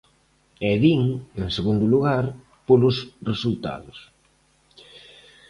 E 0.69 0.71
din, 0.83 1.01
en 1.41 1.47
segundo 1.57 1.85
lugar, 1.93 2.25
polos 2.67 2.97
resultados. 3.29 3.97